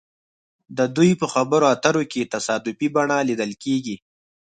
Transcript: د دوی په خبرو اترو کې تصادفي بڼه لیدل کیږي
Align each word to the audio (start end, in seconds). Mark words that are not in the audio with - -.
د 0.77 0.79
دوی 0.95 1.11
په 1.21 1.25
خبرو 1.33 1.65
اترو 1.73 2.03
کې 2.11 2.29
تصادفي 2.33 2.87
بڼه 2.95 3.17
لیدل 3.29 3.51
کیږي 3.63 3.95